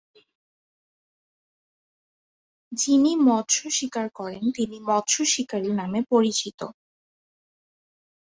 যিনি 2.71 3.11
মৎস্য 3.27 3.61
শিকার 3.77 4.07
করেন 4.15 4.43
তিনি 4.57 4.77
মৎস্য 4.89 5.17
শিকারী 5.33 5.69
নামে 5.79 5.99
পরিচিত। 6.11 6.59